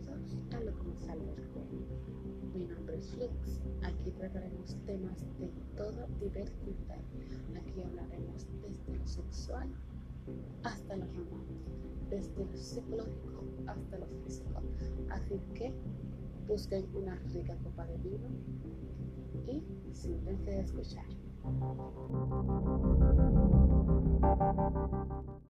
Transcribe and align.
Bienvenidos 0.00 0.54
a 0.54 0.60
Lo 0.60 0.72
Alberto. 1.12 1.60
Mi 2.54 2.64
nombre 2.64 2.96
es 2.96 3.10
Flix. 3.10 3.60
Aquí 3.82 4.10
trataremos 4.12 4.74
temas 4.86 5.20
de 5.38 5.48
toda 5.76 6.06
diversidad. 6.18 7.00
Aquí 7.54 7.82
hablaremos 7.82 8.46
desde 8.62 8.98
lo 8.98 9.06
sexual 9.06 9.68
hasta 10.62 10.96
lo 10.96 11.04
romántico, 11.04 11.70
desde 12.08 12.46
lo 12.46 12.56
psicológico 12.56 13.44
hasta 13.66 13.98
lo 13.98 14.06
físico. 14.24 14.62
Así 15.10 15.38
que 15.54 15.70
busquen 16.48 16.86
una 16.94 17.16
rica 17.34 17.54
copa 17.62 17.86
de 17.86 17.98
vino 17.98 18.28
y 19.46 19.62
siéntense 19.92 20.50
a 20.50 20.60
escuchar. 20.60 21.04